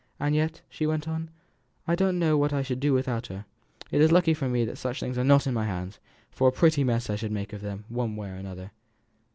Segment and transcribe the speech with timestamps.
[0.19, 1.29] "And yet," she went on,
[1.87, 3.45] "I don't know what I should do without her;
[3.91, 5.99] it is lucky for me that things are not in my hands,
[6.31, 8.71] for a pretty mess I should make of them, one way or another.